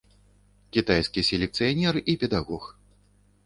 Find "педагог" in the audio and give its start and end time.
2.25-2.69